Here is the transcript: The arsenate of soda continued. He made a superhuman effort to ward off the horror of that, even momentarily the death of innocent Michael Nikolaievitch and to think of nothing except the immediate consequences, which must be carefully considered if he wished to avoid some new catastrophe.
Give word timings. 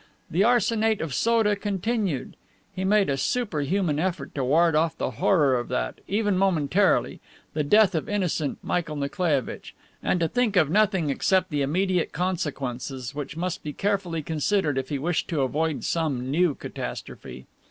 The 0.31 0.43
arsenate 0.43 0.99
of 0.99 1.13
soda 1.13 1.55
continued. 1.55 2.35
He 2.73 2.83
made 2.83 3.07
a 3.07 3.17
superhuman 3.17 3.99
effort 3.99 4.33
to 4.33 4.43
ward 4.43 4.75
off 4.75 4.97
the 4.97 5.11
horror 5.11 5.53
of 5.53 5.67
that, 5.67 6.01
even 6.07 6.39
momentarily 6.39 7.21
the 7.53 7.63
death 7.63 7.93
of 7.93 8.09
innocent 8.09 8.57
Michael 8.63 8.95
Nikolaievitch 8.95 9.75
and 10.01 10.19
to 10.19 10.27
think 10.27 10.55
of 10.55 10.71
nothing 10.71 11.11
except 11.11 11.51
the 11.51 11.61
immediate 11.61 12.13
consequences, 12.13 13.13
which 13.13 13.37
must 13.37 13.61
be 13.61 13.73
carefully 13.73 14.23
considered 14.23 14.79
if 14.79 14.89
he 14.89 14.97
wished 14.97 15.27
to 15.27 15.41
avoid 15.41 15.83
some 15.83 16.31
new 16.31 16.55
catastrophe. 16.55 17.45